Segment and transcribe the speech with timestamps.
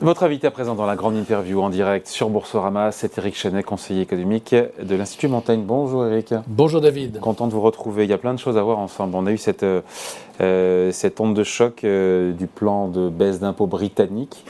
[0.00, 3.64] Votre invité à présent dans la grande interview en direct sur Boursorama, c'est Eric Chenet,
[3.64, 5.64] conseiller économique de l'Institut Montaigne.
[5.66, 6.34] Bonjour Eric.
[6.46, 7.18] Bonjour David.
[7.18, 8.04] Content de vous retrouver.
[8.04, 9.16] Il y a plein de choses à voir ensemble.
[9.16, 13.66] On a eu cette, euh, cette onde de choc euh, du plan de baisse d'impôts
[13.66, 14.44] britannique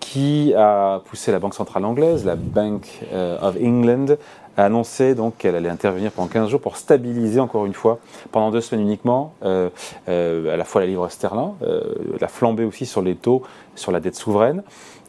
[0.00, 4.16] qui a poussé la Banque centrale anglaise, la Bank euh, of England,
[4.56, 7.98] a annoncé donc qu'elle allait intervenir pendant 15 jours pour stabiliser encore une fois,
[8.30, 9.68] pendant deux semaines uniquement, euh,
[10.08, 11.82] euh, à la fois la livre sterling, euh,
[12.20, 13.42] la flambée aussi sur les taux,
[13.74, 14.62] sur la dette souveraine.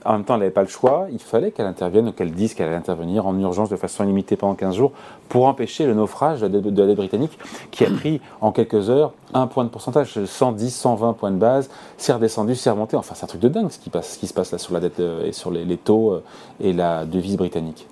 [0.06, 2.54] En même temps, elle n'avait pas le choix, il fallait qu'elle intervienne ou qu'elle dise
[2.54, 4.92] qu'elle allait intervenir en urgence de façon illimitée pendant 15 jours
[5.30, 7.38] pour empêcher le naufrage de la dette, britannique
[7.72, 11.70] qui a pris en quelques heures un point de pourcentage, 110, 120 points de base,
[11.98, 12.96] c'est redescendu, c'est remonté.
[12.96, 15.26] Enfin, c'est un truc de dingue ce qui, se passe là sur la dette euh,
[15.26, 16.24] et sur les, les taux euh,
[16.62, 17.88] et la devise britannique.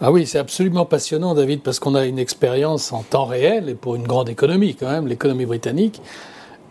[0.00, 3.74] Ah oui, c'est absolument passionnant, David, parce qu'on a une expérience en temps réel, et
[3.74, 6.02] pour une grande économie quand même, l'économie britannique,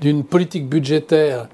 [0.01, 1.47] d'une politique budgétaire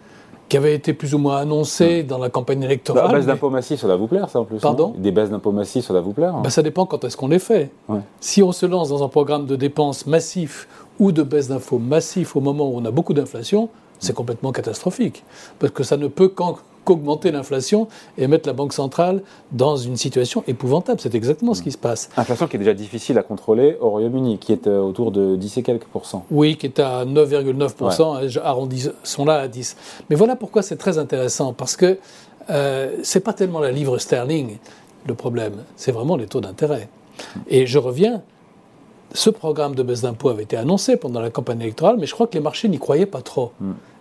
[0.50, 3.08] qui avait été plus ou moins annoncée dans la campagne électorale.
[3.08, 4.60] Bah, baisse mais- d'impôts massifs, ça va vous plaire, ça en plus.
[4.60, 7.18] Pardon Des baisses d'impôts massifs, ça va vous plaire hein Ben, ça dépend quand est-ce
[7.18, 7.70] qu'on les fait.
[7.90, 8.00] Ouais.
[8.20, 10.68] Si on se lance dans un programme de dépenses massif
[11.00, 15.24] ou de baisse d'infos massif au moment où on a beaucoup d'inflation, c'est complètement catastrophique.
[15.60, 16.58] Parce que ça ne peut qu'en-
[16.88, 19.22] qu'augmenter l'inflation et mettre la Banque centrale
[19.52, 21.02] dans une situation épouvantable.
[21.02, 22.10] C'est exactement ce qui se passe.
[22.16, 25.58] Inflation qui est déjà difficile à contrôler au Royaume-Uni, qui est euh, autour de 10
[25.58, 26.26] et quelques pourcents.
[26.32, 29.76] Oui, qui est à 9,9%, arrondissons là à 10.
[30.10, 32.00] Mais voilà pourquoi c'est très intéressant, parce que
[32.50, 34.58] euh, c'est pas tellement la livre sterling
[35.06, 36.90] le problème, c'est vraiment les taux d'intérêt.
[37.48, 38.22] Et je reviens,
[39.14, 42.28] ce programme de baisse d'impôts avait été annoncé pendant la campagne électorale, mais je crois
[42.28, 43.52] que les marchés n'y croyaient pas trop.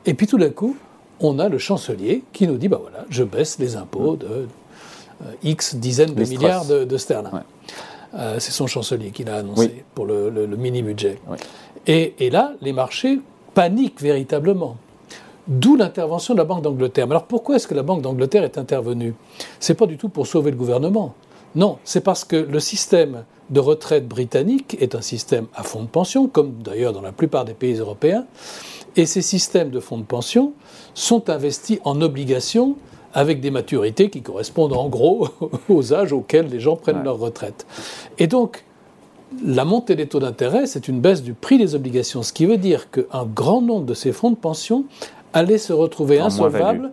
[0.04, 0.76] Et puis tout d'un coup,
[1.20, 5.32] on a le chancelier qui nous dit, bah voilà, je baisse les impôts de euh,
[5.42, 7.32] X dizaines de Les milliards de, de sterling.
[7.32, 7.40] Ouais.
[8.14, 9.82] Euh, c'est son chancelier qui l'a annoncé Oui.
[9.94, 11.18] pour le, le- le mini-budget.
[11.28, 11.36] Oui.
[11.86, 13.20] Et, et là, les marchés
[13.54, 14.76] paniquent véritablement.
[15.48, 17.06] D'où l'intervention de la Banque d'Angleterre.
[17.06, 19.14] Mais alors pourquoi est-ce que la Banque d'Angleterre est intervenue?
[19.60, 21.14] C'est pas du tout pour sauver le gouvernement.
[21.56, 25.88] Non, c'est parce que le système de retraite britannique est un système à fonds de
[25.88, 28.26] pension, comme d'ailleurs dans la plupart des pays européens.
[28.94, 30.52] Et ces systèmes de fonds de pension
[30.94, 32.76] sont investis en obligations
[33.14, 35.28] avec des maturités qui correspondent en gros
[35.68, 37.04] aux âges auxquels les gens prennent Ouais.
[37.04, 37.66] leur retraite.
[38.18, 38.64] Et donc,
[39.44, 42.58] la montée des taux d'intérêt, c'est une baisse du prix des obligations, ce qui veut
[42.58, 44.84] dire qu'un grand nombre de ces fonds de pension
[45.36, 46.92] allaient se retrouver insolvable.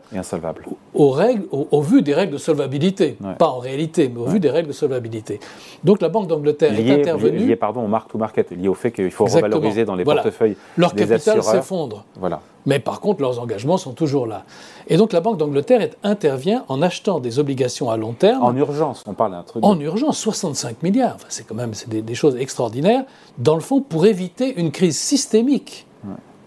[0.94, 3.18] aux règles, au, au vu des règles de solvabilité.
[3.24, 3.36] Ouais.
[3.36, 5.40] Pas en réalité, mais au vu des règles de solvabilité.
[5.84, 9.24] Donc la Banque d'Angleterre est intervenue, lié, pardon, au mark-to-market, lié au fait qu'il faut
[9.26, 9.56] Exactement.
[9.56, 10.22] revaloriser dans les Voilà.
[10.24, 12.04] portefeuilles leur des capital s'effondre.
[12.20, 12.42] Voilà.
[12.66, 14.44] Mais par contre, leurs engagements sont toujours là.
[14.88, 18.44] Et donc la Banque d'Angleterre intervient en achetant des obligations à long terme.
[18.44, 19.66] En urgence, on parle d'un truc.
[19.66, 21.16] En urgence, 65 milliards.
[21.16, 23.04] Enfin, c'est quand même des, des choses extraordinaires,
[23.38, 25.88] dans le fond, pour éviter une crise systémique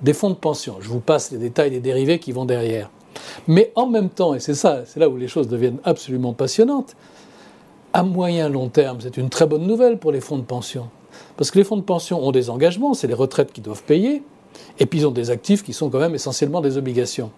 [0.02, 0.76] des fonds de pension.
[0.80, 2.90] Je vous passe les détails des dérivés qui vont derrière.
[3.46, 6.96] Mais en même temps, et c'est ça, c'est là où les choses deviennent absolument passionnantes,
[7.92, 10.88] à moyen long terme, c'est une très bonne nouvelle pour les fonds de pension.
[11.36, 14.22] Parce que les fonds de pension ont des engagements, c'est les retraites qui doivent payer,
[14.78, 17.30] et puis ils ont des actifs qui sont quand même essentiellement des obligations.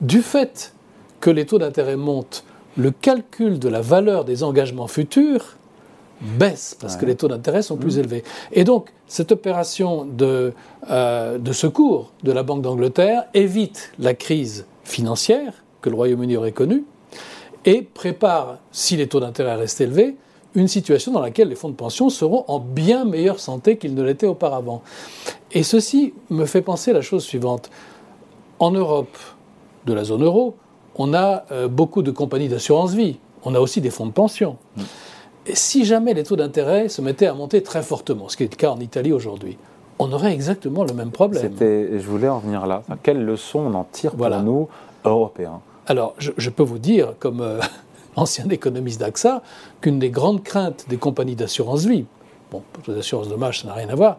[0.00, 0.74] Du fait
[1.20, 2.44] que les taux d'intérêt montent,
[2.76, 5.56] le calcul de la valeur des engagements futurs
[6.20, 8.24] baisse parce que les taux d'intérêt sont plus élevés.
[8.52, 10.52] Et donc, cette opération de,
[10.90, 16.52] euh, de secours de la Banque d'Angleterre évite la crise financière que le Royaume-Uni aurait
[16.52, 16.84] connue
[17.64, 20.16] et prépare, si les taux d'intérêt restent élevés,
[20.54, 24.02] une situation dans laquelle les fonds de pension seront en bien meilleure santé qu'ils ne
[24.02, 24.82] l'étaient auparavant.
[25.52, 27.70] Et ceci me fait penser à la chose suivante.
[28.60, 29.16] En Europe,
[29.86, 30.56] de la zone euro,
[30.96, 33.18] on a euh, beaucoup de compagnies d'assurance vie.
[33.44, 34.56] On a aussi des fonds de pension.
[35.46, 38.50] Et si jamais les taux d'intérêt se mettaient à monter très fortement, ce qui est
[38.50, 39.58] le cas en Italie aujourd'hui,
[39.98, 41.42] on aurait exactement le même problème.
[41.42, 42.82] C'était, je voulais en venir là.
[42.86, 44.36] Enfin, quelle leçon on en tire Voilà.
[44.36, 44.68] pour nous,
[45.04, 47.60] Européens Alors, je, je peux vous dire, comme euh,
[48.16, 49.42] ancien économiste d'AXA,
[49.80, 52.06] qu'une des grandes craintes des compagnies d'assurance vie,
[52.50, 54.18] bon, pour les assurances dommages, ça n'a rien à voir,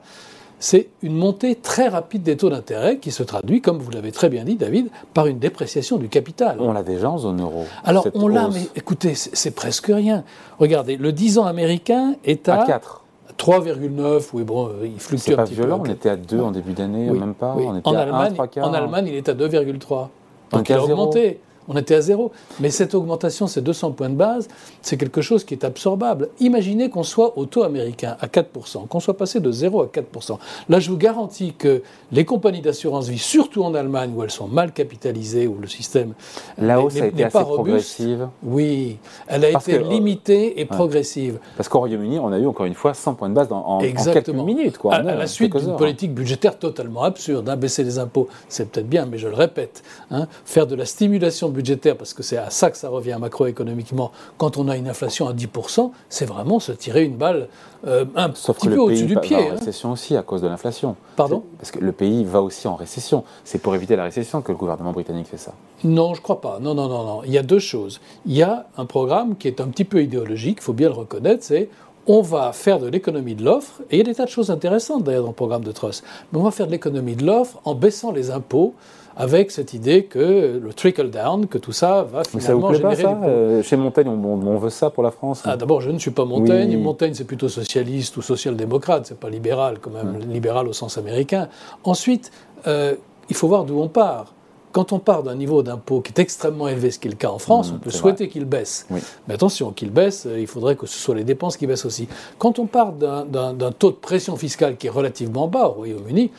[0.66, 4.30] c'est une montée très rapide des taux d'intérêt qui se traduit, comme vous l'avez très
[4.30, 6.58] bien dit, David, par une dépréciation du capital.
[6.60, 7.66] On l'a déjà en zone euro.
[7.84, 10.24] Alors, on l'a, mais écoutez, c'est presque rien.
[10.58, 13.04] Regardez, le 10 ans américain est à, À 4.
[13.38, 15.90] 3,9, oui, bon, euh, il fluctue C'est un pas petit violent, peu.
[15.90, 17.54] on était à 2 en début d'année, Oui, même pas.
[17.56, 17.66] oui.
[17.68, 18.68] On était en, à 1, Allemagne, 3 quarts.
[18.68, 20.08] en Allemagne, il est à 2,3.
[20.52, 21.42] On Donc il a augmenté.
[21.68, 22.32] On était à zéro.
[22.60, 24.48] Mais cette augmentation, ces 200 points de base,
[24.82, 26.30] c'est quelque chose qui est absorbable.
[26.40, 30.38] Imaginez qu'on soit au taux américain à 4%, qu'on soit passé de 0 à 4%.
[30.70, 31.82] Là, je vous garantis que
[32.12, 36.14] les compagnies d'assurance vie, surtout en Allemagne, où elles sont mal capitalisées, où le système
[36.58, 38.28] n'est- hausse a été pas assez robuste, progressive.
[38.44, 38.98] Oui,
[39.28, 41.40] elle a Parce été que, euh, limitée et progressive.
[41.58, 43.78] Parce qu'au Royaume-Uni, on a eu encore une fois 100 points de base dans- en,
[43.78, 44.44] en quelques Exactement.
[44.44, 44.78] minutes.
[44.78, 47.50] Quoi, à, la suite d'une politique budgétaire totalement absurde.
[47.50, 47.56] hein.
[47.56, 49.84] Baisser les impôts, c'est peut-être bien, mais je le répète.
[50.12, 54.12] hein, faire de la stimulation budgétaire, parce que c'est à ça que ça revient macroéconomiquement,
[54.38, 57.48] quand on a une inflation à 10%, c'est vraiment se tirer une balle
[57.88, 59.38] euh, un petit peu au-dessus du pied.
[59.38, 59.56] Va en hein.
[59.58, 60.96] récession aussi à cause de l'inflation.
[61.16, 63.24] Pardon Parce que le pays va aussi en récession.
[63.44, 65.54] C'est pour éviter la récession que le gouvernement britannique fait ça.
[65.84, 66.60] Non, je ne crois pas.
[66.60, 67.22] Non, non, non, non.
[67.26, 68.02] Il y a deux choses.
[68.26, 70.96] Il y a un programme qui est un petit peu idéologique, il faut bien le
[70.96, 71.70] reconnaître, c'est
[72.08, 74.52] on va faire de l'économie de l'offre, et il y a des tas de choses
[74.52, 77.60] intéressantes d'ailleurs dans le programme de Truss, mais on va faire de l'économie de l'offre
[77.66, 78.76] en baissant les impôts
[79.18, 83.04] avec cette idée que le trickle down, que tout ça va finalement ça vous générer
[83.04, 86.00] pas, ça euh, Chez Montaigne, on, veut ça pour la France ah, D'abord, je ne
[86.00, 86.78] suis pas Montaigne.
[86.78, 91.48] Montaigne, c'est plutôt socialiste ou social-démocrate, c'est pas libéral quand même, libéral au sens américain.
[91.84, 92.32] Ensuite,
[92.68, 92.96] euh,
[93.30, 94.34] il faut voir d'où on part.
[94.74, 97.30] Quand on part d'un niveau d'impôt qui est extrêmement élevé, ce qui est le cas
[97.30, 98.86] en France, mmh, on peut souhaiter qu'il baisse.
[99.26, 102.10] Mais attention, qu'il baisse, euh, il faudrait que ce soit les dépenses qui baissent aussi.
[102.38, 106.30] Quand on part d'un taux de pression fiscale qui est relativement bas au Royaume-Uni,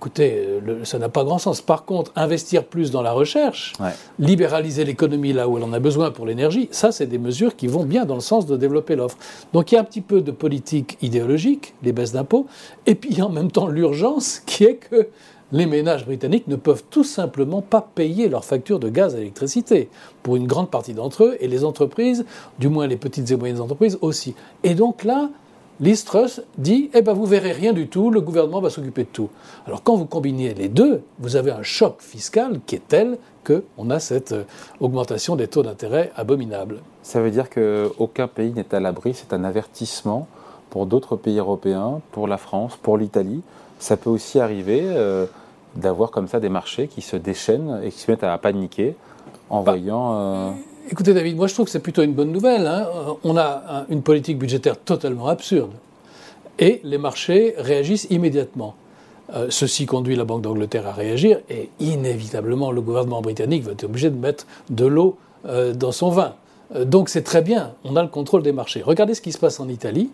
[0.00, 0.48] écoutez,
[0.84, 1.60] ça n'a pas grand sens.
[1.60, 3.74] Par contre, investir plus dans la recherche,
[4.18, 7.66] libéraliser l'économie là où elle en a besoin pour l'énergie, ça, c'est des mesures qui
[7.66, 9.18] vont bien dans le sens de développer l'offre.
[9.52, 12.46] Donc il y a un petit peu de politique idéologique, les baisses d'impôts,
[12.86, 15.08] et puis en même temps l'urgence qui est que
[15.52, 19.90] les ménages britanniques ne peuvent tout simplement pas payer leurs factures de gaz et d'électricité,
[20.22, 22.24] pour une grande partie d'entre eux, et les entreprises,
[22.58, 24.34] du moins les petites et moyennes entreprises aussi.
[24.64, 25.28] Et donc là,
[25.80, 29.08] Liz Truss dit Eh ben vous verrez rien du tout, le gouvernement va s'occuper de
[29.08, 29.30] tout.
[29.66, 33.90] Alors quand vous combinez les deux, vous avez un choc fiscal qui est tel qu'on
[33.90, 34.44] a cette euh,
[34.80, 36.80] augmentation des taux d'intérêt abominable.
[37.02, 40.28] Ça veut dire qu'aucun pays n'est à l'abri, c'est un avertissement
[40.68, 43.40] pour d'autres pays européens, pour la France, pour l'Italie.
[43.78, 44.82] Ça peut aussi arriver.
[44.84, 45.26] Euh,
[45.76, 48.96] d'avoir comme ça des marchés qui se déchaînent et qui se mettent à paniquer
[49.48, 50.14] en bah, voyant.
[50.14, 50.50] Euh,
[50.90, 52.66] écoutez, David, moi je trouve que c'est plutôt une bonne nouvelle.
[52.66, 52.86] Hein.
[53.24, 55.70] On a une politique budgétaire totalement absurde
[56.58, 58.74] et les marchés réagissent immédiatement.
[59.34, 63.84] Euh, ceci conduit la Banque d'Angleterre à réagir et inévitablement le gouvernement britannique va être
[63.84, 65.16] obligé de mettre de l'eau
[65.46, 66.34] euh, dans son vin.
[66.84, 68.80] Donc c'est très bien, on a le contrôle des marchés.
[68.82, 70.10] Regardez ce qui se passe en Italie.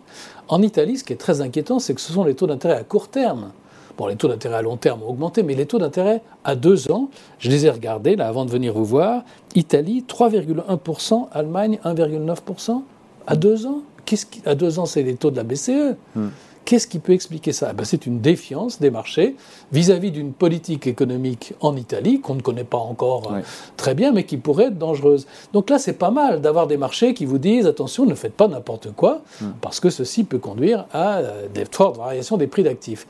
[0.47, 2.83] En Italie, ce qui est très inquiétant, c'est que ce sont les taux d'intérêt à
[2.83, 3.51] court terme
[3.97, 6.91] Bon, les taux d'intérêt à long terme ont augmenté, mais les taux d'intérêt à deux
[6.91, 7.09] ans,
[7.39, 9.23] je les ai regardés là avant de venir vous voir.
[9.55, 12.81] Italie 3,1%, Allemagne 1,9%.
[13.25, 15.95] À deux ans Qu'est-ce qui, À deux ans, c'est les taux de la BCE.
[16.15, 16.29] Hmm.
[16.63, 17.73] Qu'est-ce qui peut expliquer ça?
[17.73, 19.35] Ben, C'est une défiance des marchés
[19.71, 23.41] vis-à-vis d'une politique économique en Italie qu'on ne connaît pas encore euh,
[23.75, 25.27] très bien, mais qui pourrait être dangereuse.
[25.51, 28.47] Donc là, c'est pas mal d'avoir des marchés qui vous disent attention, ne faites pas
[28.47, 29.47] n'importe quoi, hmm.
[29.59, 33.07] parce que ceci peut conduire à euh, des fortes variations des prix d'actifs.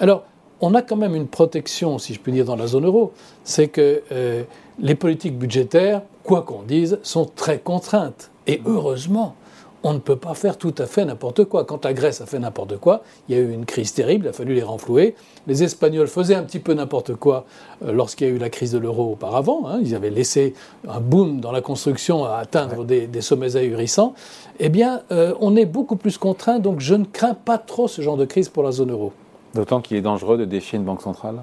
[0.00, 0.24] Alors,
[0.60, 3.12] on a quand même une protection, si je puis dire, dans la zone euro.
[3.44, 4.42] C'est que euh,
[4.78, 8.30] les politiques budgétaires, quoi qu'on dise, sont très contraintes.
[8.46, 9.34] Et heureusement,
[9.82, 11.64] on ne peut pas faire tout à fait n'importe quoi.
[11.64, 14.28] Quand la Grèce a fait n'importe quoi, il y a eu une crise terrible, il
[14.28, 15.14] a fallu les renflouer.
[15.46, 17.46] Les Espagnols faisaient un petit peu n'importe quoi
[17.84, 19.66] euh, lorsqu'il y a eu la crise de l'euro auparavant.
[19.66, 19.80] Hein.
[19.82, 20.54] Ils avaient laissé
[20.86, 24.14] un boom dans la construction à atteindre des, sommets ahurissants.
[24.58, 28.02] Eh bien, euh, on est beaucoup plus contraint, donc je ne crains pas trop ce
[28.02, 29.12] genre de crise pour la zone euro.
[29.54, 31.42] D'autant qu'il est dangereux de défier une banque centrale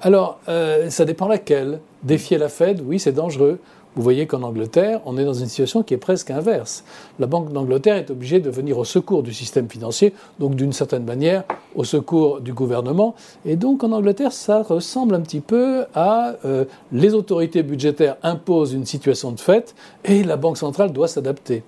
[0.00, 1.80] Alors, euh, ça dépend laquelle.
[2.02, 3.58] Défier la Fed, oui, c'est dangereux.
[3.94, 6.82] Vous voyez qu'en Angleterre, on est dans une situation qui est presque inverse.
[7.18, 11.04] La Banque d'Angleterre est obligée de venir au secours du système financier, donc d'une certaine
[11.04, 11.44] manière
[11.74, 13.14] au secours du gouvernement.
[13.44, 18.72] Et donc en Angleterre, ça ressemble un petit peu à euh, les autorités budgétaires imposent
[18.72, 19.74] une situation de fait
[20.06, 21.62] et la Banque centrale doit s'adapter.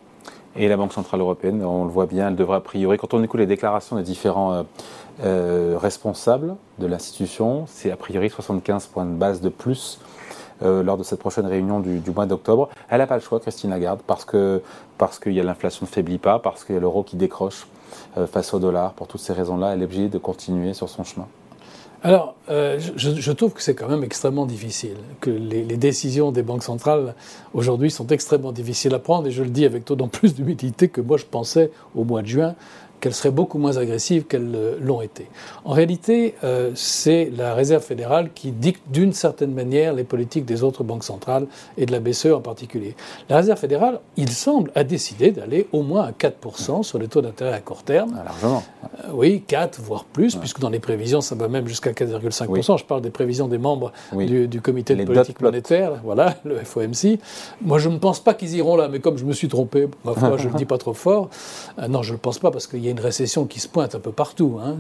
[0.57, 3.23] Et la Banque Centrale Européenne, on le voit bien, elle devrait a priori, quand on
[3.25, 4.63] écoute les déclarations des différents euh,
[5.25, 9.99] euh, responsables de l'institution, c'est a priori 75 points de base de plus
[10.63, 12.69] euh, lors de cette prochaine réunion du, mois d'octobre.
[12.89, 14.63] Elle n'a pas le choix, Christine Lagarde, parce que
[15.21, 17.67] qu'il y a l'inflation ne faiblit pas, parce qu'il y a l'euro qui décroche
[18.31, 18.93] face au dollar.
[18.93, 21.27] Pour toutes ces raisons-là, elle est obligée de continuer sur son chemin.
[22.05, 26.63] Alors, euh, je, trouve que c'est quand même extrêmement difficile, que les, décisions des banques
[26.63, 27.15] centrales
[27.55, 31.01] aujourd'hui sont extrêmement difficiles à prendre, et je le dis avec d'autant plus d'humilité que
[31.01, 32.55] moi je pensais au mois de juin
[33.01, 35.29] qu'elles seraient beaucoup moins agressives qu'elles l'ont été.
[35.65, 40.63] En réalité, euh, c'est la Réserve fédérale qui dicte d'une certaine manière les politiques des
[40.63, 41.47] autres banques centrales
[41.79, 42.97] et de la BCE en particulier.
[43.31, 47.23] La Réserve fédérale, il semble, a décidé d'aller au moins à 4% sur les taux
[47.23, 48.15] d'intérêt à court terme.
[48.19, 48.63] Ah, largement.
[49.09, 52.79] Euh, oui, 4, voire plus, puisque dans les prévisions, ça va même jusqu'à 4,5%.
[52.79, 57.19] Je parle des prévisions des membres du, comité de politique monétaire, voilà, le FOMC.
[57.63, 60.15] Moi, je ne pense pas qu'ils iront là, mais comme je me suis trompé, ma
[60.15, 61.29] foi, je ne le dis pas trop fort.
[61.79, 63.69] Euh, non, je ne le pense pas parce qu'il y a une récession qui se
[63.69, 64.59] pointe un peu partout.
[64.63, 64.77] Hein.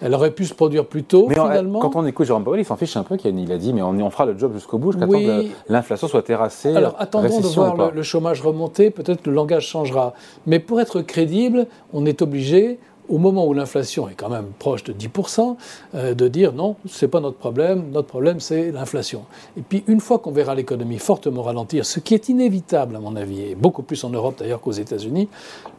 [0.00, 1.80] Elle aurait pu se produire plus tôt, mais finalement.
[1.80, 3.16] quand on écoute Jérôme Powell, il s'en fiche un peu.
[3.24, 5.24] Il a dit, mais on, fera le job jusqu'au bout, jusqu'à oui.
[5.24, 6.74] que l'inflation soit terrassée.
[6.74, 8.90] Alors, attendons de voir le, chômage remonter.
[8.90, 10.14] Peut-être que le langage changera.
[10.46, 14.84] Mais pour être crédible, on est obligé au moment où l'inflation est quand même proche
[14.84, 15.56] de 10%,
[15.94, 19.24] euh, de dire non, ce n'est pas notre problème, notre problème c'est l'inflation.
[19.56, 23.16] Et puis une fois qu'on verra l'économie fortement ralentir, ce qui est inévitable à mon
[23.16, 25.28] avis, et beaucoup plus en Europe d'ailleurs qu'aux États-Unis,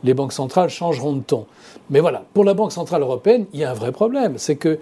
[0.03, 1.45] les banques centrales changeront de ton.
[1.89, 4.79] Mais voilà, pour la Banque centrale européenne, il y a un vrai problème, c'est que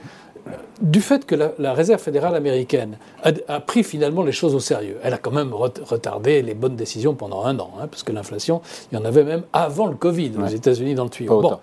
[0.81, 5.13] du fait que la, Réserve fédérale américaine a, pris finalement les choses au sérieux, elle
[5.13, 8.97] a quand même retardé les bonnes décisions pendant un an, hein, parce que l'inflation, il
[8.97, 11.39] y en avait même avant le Covid aux États-Unis dans le tuyau.
[11.41, 11.59] Bon,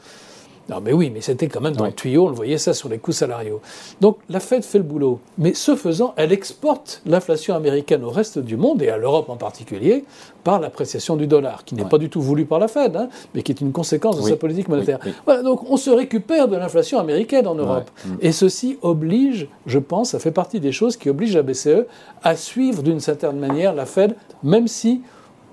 [0.70, 2.88] non, mais oui, mais c'était quand même dans le tuyau, on le voyait ça sur
[2.88, 3.60] les coûts salariaux.
[4.00, 5.18] Donc la Fed fait le boulot.
[5.36, 9.36] Mais ce faisant, elle exporte l'inflation américaine au reste du monde, et à l'Europe en
[9.36, 10.04] particulier,
[10.44, 13.42] par l'appréciation du dollar, qui n'est pas du tout voulu par la Fed, hein, mais
[13.42, 15.00] qui est une conséquence de sa politique monétaire.
[15.24, 17.90] voilà, donc on se récupère de l'inflation américaine en Europe.
[18.04, 18.10] Mm.
[18.20, 21.86] Et ceci oblige, je pense, ça fait partie des choses qui obligent la BCE
[22.22, 25.02] à suivre d'une certaine manière la Fed, même si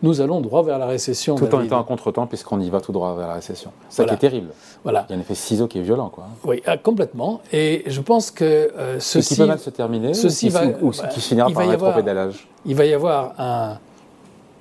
[0.03, 1.35] nous allons droit vers la récession.
[1.35, 3.71] Tout en étant en contre-temps, puisqu'on y va tout droit vers la récession.
[3.89, 4.49] Ça qui est terrible.
[4.83, 5.05] Voilà.
[5.09, 6.09] Il y a un effet ciseau qui est violent.
[6.09, 6.27] Quoi.
[6.43, 7.41] Oui, ah, complètement.
[7.51, 9.33] Et je pense que euh, ceci.
[9.33, 12.47] Et qui peut mal se terminer, ceci va, ou, qui finira par rétropédalage.
[12.65, 13.79] Il va y avoir un,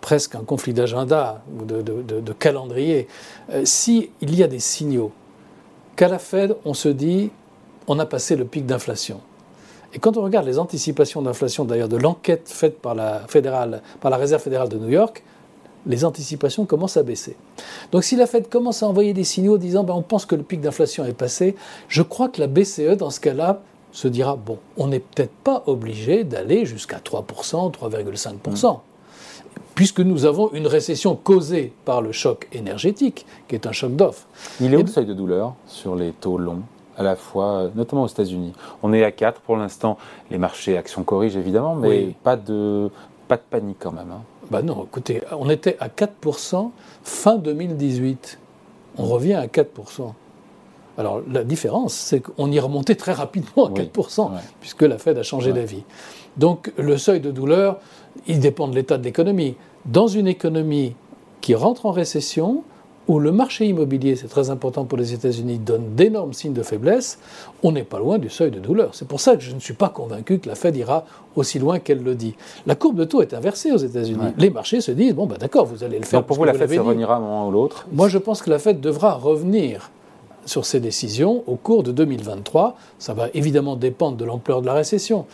[0.01, 3.09] presque un conflit d'agenda ou de, de, calendrier.
[3.51, 5.13] Euh, S'il y a des signaux
[5.97, 7.31] qu'à la Fed, on se dit
[7.87, 9.21] on a passé le pic d'inflation.
[9.97, 14.11] Et quand on regarde les anticipations d'inflation, d'ailleurs, de l'enquête faite par la, fédérale, par
[14.11, 15.25] la Réserve fédérale de New York,
[15.87, 17.35] les anticipations commencent à baisser.
[17.93, 20.43] Donc si la Fed commence à envoyer des signaux disant ben, on pense que le
[20.43, 21.57] pic d'inflation est passé,
[21.89, 25.63] je crois que la BCE, dans ce cas-là, se dira bon, on n'est peut-être pas
[25.65, 28.81] obligé d'aller jusqu'à 3%, 3,5%.
[29.75, 34.27] Puisque nous avons une récession causée par le choc énergétique, qui est un choc d'offres.
[34.61, 36.63] Il est où le seuil de douleur sur les taux longs?
[36.97, 38.53] À la fois, notamment aux États-Unis.
[38.83, 39.99] On est à 4 pour l'instant.
[40.31, 42.91] Les marchés actions corrigent évidemment, mais pas, de,
[43.29, 44.11] pas de panique quand même.
[44.11, 44.23] Hein.
[44.51, 46.71] Bah non, écoutez, on était à 4%
[47.03, 48.39] fin 2018.
[48.99, 50.13] On revient à 4%.
[50.99, 55.23] Alors la différence, c'est qu'on y remontait très rapidement à 4%, puisque la Fed a
[55.23, 55.83] changé d'avis.
[56.37, 57.81] Donc le seuil de douleur,
[58.27, 59.57] il dépend de l'état de l'économie.
[59.85, 60.95] Dans une économie
[61.41, 62.65] qui rentre en récession,
[63.09, 67.19] où le marché immobilier, c'est très important pour les États-Unis, donne d'énormes signes de faiblesse,
[67.63, 68.95] on n'est pas loin du seuil de douleur.
[68.95, 71.05] C'est pour ça que je ne suis pas convaincu que la Fed ira
[71.37, 72.35] aussi loin qu'elle le dit.
[72.67, 74.33] La courbe de taux est inversée aux États-Unis.
[74.39, 76.21] Les marchés se disent bon, ben d'accord, vous allez le faire.
[76.21, 78.43] Donc pour vous, la Fed se revenira à un moment ou l'autre Moi, je pense
[78.43, 79.91] que la Fed devra revenir
[80.45, 82.77] sur ses décisions au cours de 2023.
[82.99, 85.27] Ça va évidemment dépendre de l'ampleur de la récession.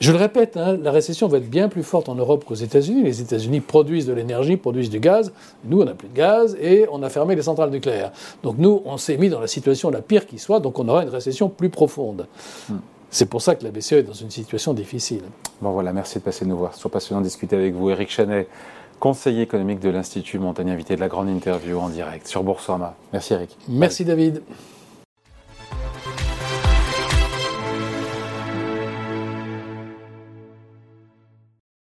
[0.00, 3.02] Je le répète, hein, la récession va être bien plus forte en Europe qu'aux États-Unis.
[3.02, 5.32] Les États-Unis produisent de l'énergie, produisent du gaz.
[5.64, 8.12] Nous, on n'a plus de gaz et on a fermé les centrales nucléaires.
[8.42, 11.02] Donc nous, on s'est mis dans la situation la pire qui soit, donc on aura
[11.02, 12.26] une récession plus profonde.
[12.68, 12.76] Hmm.
[13.10, 15.22] C'est pour ça que la BCE est dans une situation difficile.
[15.62, 16.72] Bon voilà, merci de passer nous voir.
[16.72, 17.90] C'est toujours passionnant de discuter avec vous.
[17.90, 18.48] Eric Chanet,
[19.00, 22.94] conseiller économique de l'Institut Montaigne, invité de la grande interview en direct sur Boursorama.
[23.12, 23.56] Merci Eric.
[23.68, 24.42] Merci David.